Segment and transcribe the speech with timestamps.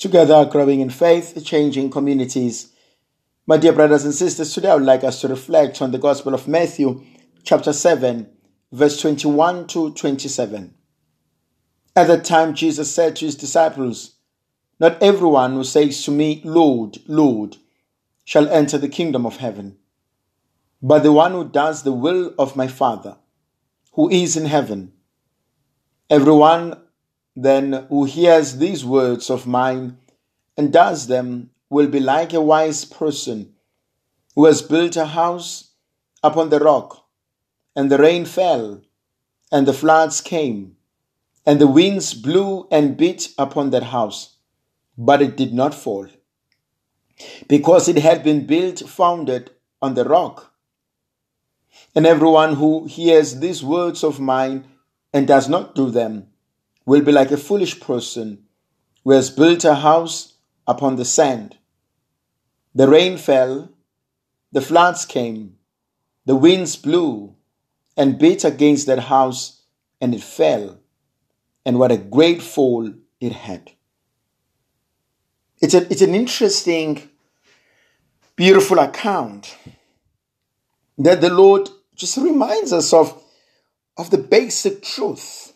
[0.00, 2.72] together growing in faith, changing communities.
[3.46, 6.32] My dear brothers and sisters, today I would like us to reflect on the Gospel
[6.32, 7.04] of Matthew,
[7.44, 8.26] chapter 7,
[8.72, 10.74] verse 21 to 27.
[11.94, 14.14] At that time, Jesus said to his disciples,
[14.78, 17.58] Not everyone who says to me, Lord, Lord,
[18.24, 19.76] shall enter the kingdom of heaven,
[20.80, 23.18] but the one who does the will of my Father,
[23.92, 24.92] who is in heaven.
[26.08, 26.80] Everyone
[27.36, 29.98] then who hears these words of mine
[30.56, 33.54] and does them will be like a wise person
[34.34, 35.70] who has built a house
[36.22, 37.06] upon the rock,
[37.74, 38.82] and the rain fell,
[39.50, 40.76] and the floods came,
[41.46, 44.36] and the winds blew and beat upon that house,
[44.98, 46.06] but it did not fall,
[47.48, 49.50] because it had been built founded
[49.80, 50.52] on the rock.
[51.94, 54.64] And everyone who hears these words of mine
[55.12, 56.29] and does not do them
[56.90, 58.42] will be like a foolish person
[59.04, 60.34] who has built a house
[60.66, 61.56] upon the sand.
[62.74, 63.70] The rain fell,
[64.50, 65.54] the floods came,
[66.26, 67.36] the winds blew
[67.96, 69.62] and beat against that house,
[70.00, 70.80] and it fell.
[71.64, 73.70] And what a great fall it had.
[75.60, 77.08] It's, a, it's an interesting,
[78.34, 79.56] beautiful account
[80.98, 83.22] that the Lord just reminds us of,
[83.96, 85.49] of the basic truth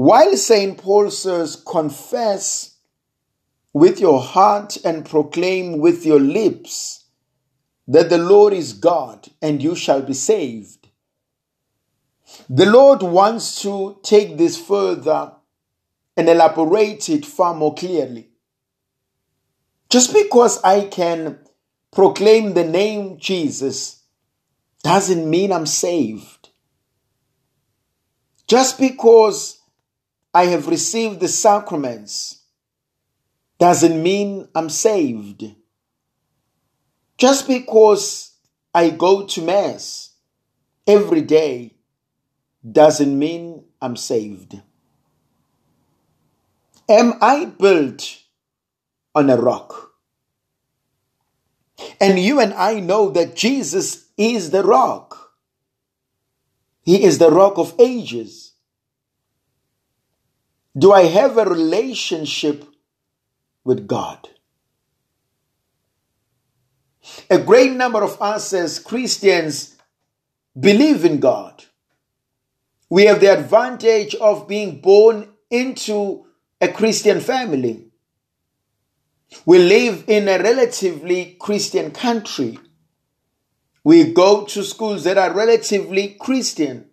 [0.00, 0.78] while St.
[0.78, 2.78] Paul says, confess
[3.74, 7.04] with your heart and proclaim with your lips
[7.86, 10.88] that the Lord is God and you shall be saved.
[12.48, 15.32] The Lord wants to take this further
[16.16, 18.30] and elaborate it far more clearly.
[19.90, 21.40] Just because I can
[21.92, 24.02] proclaim the name Jesus
[24.82, 26.48] doesn't mean I'm saved.
[28.46, 29.59] Just because
[30.32, 32.40] I have received the sacraments
[33.58, 35.54] doesn't mean I'm saved.
[37.18, 38.32] Just because
[38.74, 40.14] I go to Mass
[40.86, 41.74] every day
[42.64, 44.60] doesn't mean I'm saved.
[46.88, 48.22] Am I built
[49.14, 49.92] on a rock?
[52.00, 55.32] And you and I know that Jesus is the rock.
[56.82, 58.49] He is the rock of ages.
[60.76, 62.64] Do I have a relationship
[63.64, 64.28] with God?
[67.28, 69.76] A great number of us as Christians
[70.58, 71.64] believe in God.
[72.88, 76.26] We have the advantage of being born into
[76.60, 77.86] a Christian family.
[79.46, 82.58] We live in a relatively Christian country.
[83.82, 86.90] We go to schools that are relatively Christian.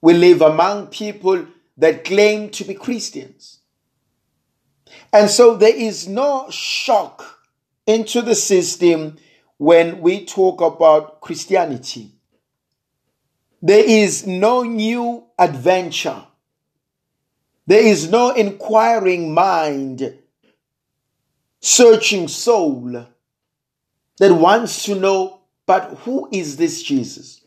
[0.00, 1.46] We live among people
[1.82, 3.58] that claim to be Christians.
[5.12, 7.40] And so there is no shock
[7.88, 9.16] into the system
[9.56, 12.12] when we talk about Christianity.
[13.60, 16.22] There is no new adventure.
[17.66, 20.18] There is no inquiring mind,
[21.58, 23.06] searching soul
[24.18, 27.40] that wants to know, but who is this Jesus?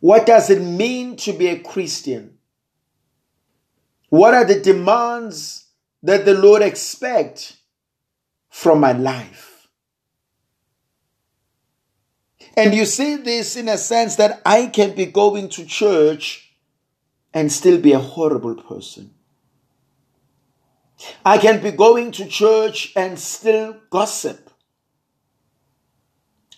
[0.00, 2.37] What does it mean to be a Christian?
[4.08, 5.66] What are the demands
[6.02, 7.56] that the Lord expects
[8.48, 9.68] from my life?
[12.56, 16.52] And you see this in a sense that I can be going to church
[17.32, 19.14] and still be a horrible person.
[21.24, 24.50] I can be going to church and still gossip.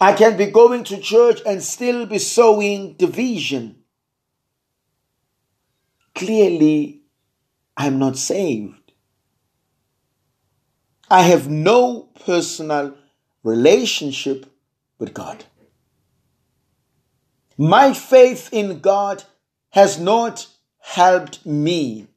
[0.00, 3.82] I can be going to church and still be sowing division.
[6.14, 6.99] Clearly,
[7.80, 8.92] I'm not saved.
[11.08, 12.94] I have no personal
[13.42, 14.44] relationship
[14.98, 15.44] with God.
[17.56, 19.24] My faith in God
[19.70, 20.46] has not
[20.80, 22.08] helped me.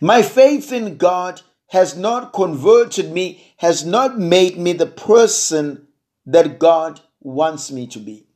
[0.00, 5.86] My faith in God has not converted me, has not made me the person
[6.24, 8.26] that God wants me to be.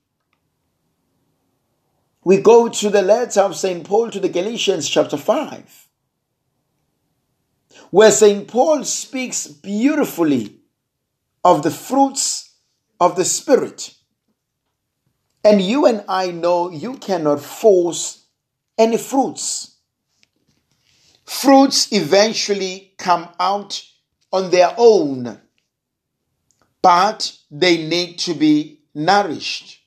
[2.25, 3.87] We go to the letter of St.
[3.87, 5.86] Paul to the Galatians, chapter 5
[7.91, 8.47] where St.
[8.49, 10.57] Paul speaks beautifully
[11.45, 12.55] of the fruits
[13.01, 13.95] of the Spirit.
[15.45, 18.25] And you and I know you cannot force
[18.77, 19.77] any fruits.
[21.25, 23.83] Fruits eventually come out
[24.33, 25.41] on their own,
[26.83, 29.81] but they need to be nourished.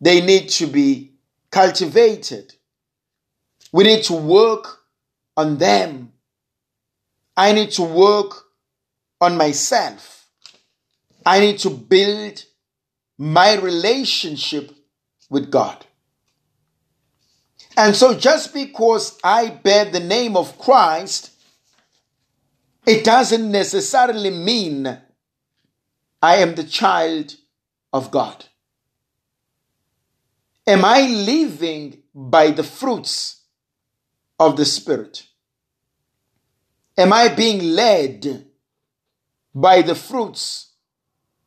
[0.00, 1.12] They need to be
[1.50, 2.54] cultivated.
[3.72, 4.80] We need to work
[5.36, 6.12] on them.
[7.36, 8.44] I need to work
[9.20, 10.26] on myself.
[11.24, 12.44] I need to build
[13.18, 14.72] my relationship
[15.28, 15.84] with God.
[17.76, 21.30] And so, just because I bear the name of Christ,
[22.86, 24.98] it doesn't necessarily mean
[26.22, 27.36] I am the child
[27.92, 28.44] of God.
[30.66, 33.42] Am I living by the fruits
[34.38, 35.26] of the Spirit?
[37.00, 38.44] Am I being led
[39.54, 40.74] by the fruits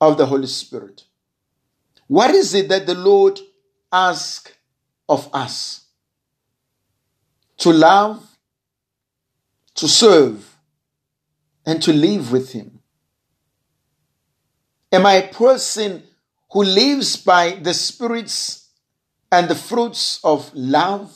[0.02, 1.04] of the Holy Spirit?
[2.08, 3.40] What is it that the Lord
[3.92, 4.52] asks
[5.08, 5.86] of us?
[7.58, 8.28] To love,
[9.76, 10.58] to serve,
[11.68, 12.80] and to live with Him.
[14.92, 16.02] Am I a person
[16.52, 18.70] who lives by the spirits
[19.32, 21.16] and the fruits of love,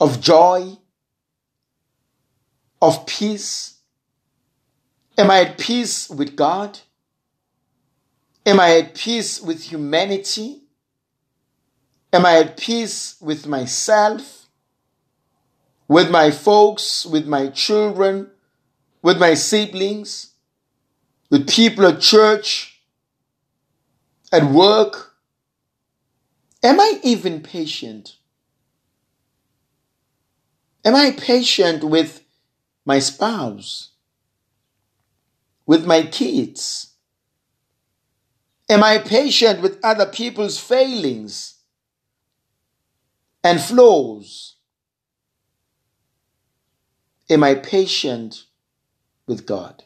[0.00, 0.78] of joy,
[2.82, 3.76] of peace?
[5.16, 6.80] Am I at peace with God?
[8.44, 10.62] Am I at peace with humanity?
[12.12, 14.48] Am I at peace with myself,
[15.86, 18.30] with my folks, with my children,
[19.00, 20.32] with my siblings,
[21.30, 22.82] with people at church,
[24.32, 25.14] at work?
[26.64, 28.16] Am I even patient?
[30.84, 32.21] Am I patient with
[32.84, 33.90] my spouse?
[35.66, 36.94] With my kids?
[38.68, 41.58] Am I patient with other people's failings
[43.44, 44.56] and flaws?
[47.28, 48.44] Am I patient
[49.26, 49.84] with God?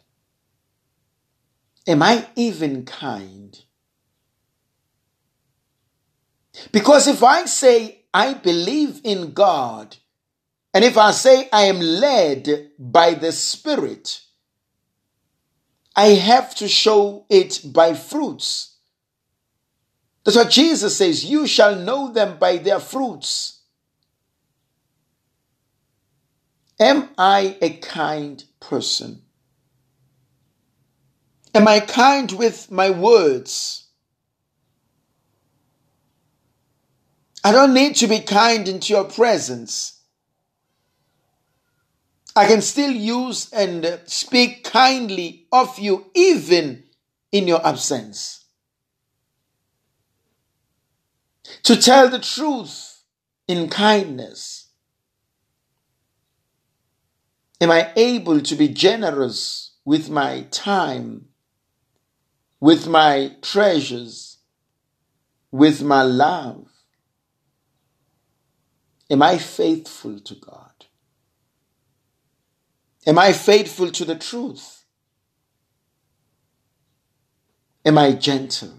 [1.86, 3.60] Am I even kind?
[6.72, 9.96] Because if I say I believe in God,
[10.76, 14.20] and if I say I am led by the Spirit,
[15.96, 18.76] I have to show it by fruits.
[20.22, 21.24] That's what Jesus says.
[21.24, 23.62] You shall know them by their fruits.
[26.78, 29.22] Am I a kind person?
[31.54, 33.86] Am I kind with my words?
[37.42, 39.95] I don't need to be kind into your presence.
[42.36, 46.84] I can still use and speak kindly of you even
[47.32, 48.44] in your absence.
[51.62, 53.02] To tell the truth
[53.48, 54.68] in kindness.
[57.58, 61.28] Am I able to be generous with my time,
[62.60, 64.38] with my treasures,
[65.50, 66.68] with my love?
[69.08, 70.85] Am I faithful to God?
[73.06, 74.84] Am I faithful to the truth?
[77.84, 78.74] Am I gentle?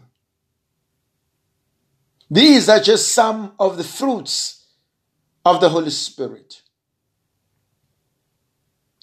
[2.30, 4.66] These are just some of the fruits
[5.46, 6.62] of the Holy Spirit.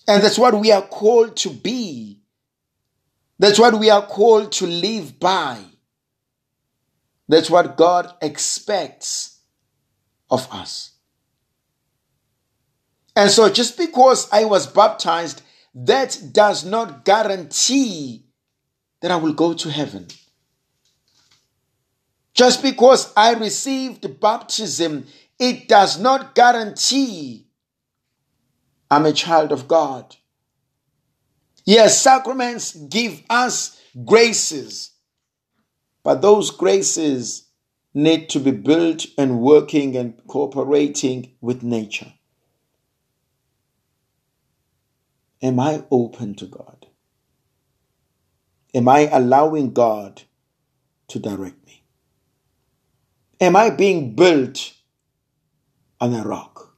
[0.07, 2.21] And that's what we are called to be.
[3.39, 5.65] That's what we are called to live by.
[7.27, 9.41] That's what God expects
[10.31, 10.94] of us.
[13.17, 15.43] And so, just because I was baptized,
[15.75, 18.25] that does not guarantee
[19.01, 20.09] that I will go to heaven.
[22.33, 25.07] Just because I received baptism,
[25.39, 27.47] it does not guarantee
[28.91, 30.17] I'm a child of God.
[31.65, 34.91] Yes, sacraments give us graces,
[36.03, 37.49] but those graces
[37.95, 42.13] need to be built and working and cooperating with nature.
[45.45, 46.87] Am I open to God?
[48.75, 50.23] Am I allowing God
[51.09, 51.85] to direct me?
[53.43, 54.73] Am I being built
[56.01, 56.75] on a rock?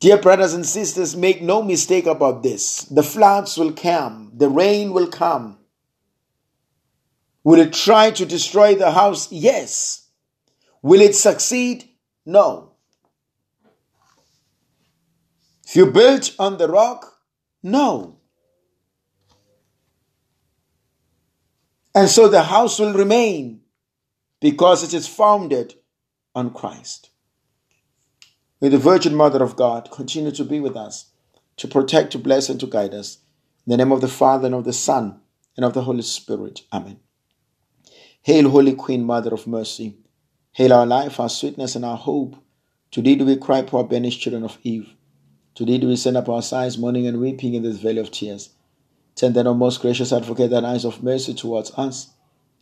[0.00, 2.84] Dear brothers and sisters, make no mistake about this.
[2.84, 5.58] The floods will come, the rain will come.
[7.44, 9.30] Will it try to destroy the house?
[9.30, 10.08] Yes.
[10.80, 11.84] Will it succeed?
[12.24, 12.72] No.
[15.55, 17.18] If you built on the rock,
[17.62, 18.20] no.
[21.94, 23.62] And so the house will remain
[24.40, 25.74] because it is founded
[26.34, 27.10] on Christ.
[28.60, 31.10] May the Virgin Mother of God continue to be with us,
[31.56, 33.18] to protect, to bless, and to guide us.
[33.66, 35.20] In the name of the Father, and of the Son,
[35.56, 36.62] and of the Holy Spirit.
[36.72, 37.00] Amen.
[38.22, 39.96] Hail, Holy Queen, Mother of Mercy.
[40.52, 42.36] Hail our life, our sweetness, and our hope.
[42.90, 44.95] Today do we cry, poor banished children of Eve.
[45.56, 48.50] Today do we send up our sighs, mourning and weeping in this valley of tears.
[49.14, 52.10] Turn then, O most gracious advocate, thine eyes of mercy towards us.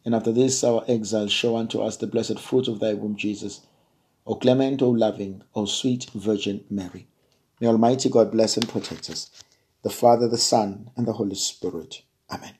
[0.04, 3.62] And after this our exile, show unto us the blessed fruit of thy womb, Jesus.
[4.24, 7.08] O clement, O loving, O sweet Virgin Mary.
[7.60, 9.28] May Almighty God bless and protect us,
[9.82, 12.02] the Father, the Son, and the Holy Spirit.
[12.30, 12.54] Amen.